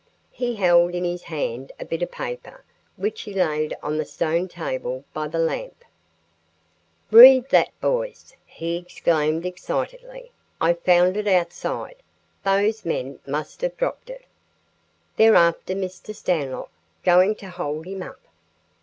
He 0.31 0.55
held 0.55 0.95
in 0.95 1.03
his 1.03 1.21
hand 1.21 1.71
a 1.79 1.85
bit 1.85 2.01
of 2.01 2.09
paper 2.09 2.63
which 2.95 3.21
he 3.21 3.35
laid 3.35 3.77
on 3.83 3.97
the 3.97 4.03
stone 4.05 4.47
table 4.47 5.03
by 5.13 5.27
the 5.27 5.37
lamp. 5.37 5.85
"Read 7.11 7.47
that, 7.49 7.69
boys!" 7.81 8.35
he 8.47 8.77
exclaimed, 8.77 9.45
excitedly. 9.45 10.31
"I 10.59 10.73
found 10.73 11.17
it 11.17 11.27
outside. 11.27 11.97
Those 12.43 12.83
men 12.83 13.19
must 13.27 13.61
have 13.61 13.77
dropped 13.77 14.09
it. 14.09 14.25
They're 15.17 15.35
after 15.35 15.75
Mr. 15.75 16.15
Stanlock 16.15 16.71
going 17.03 17.35
to 17.35 17.49
hold 17.51 17.85
him 17.85 18.01
up." 18.01 18.21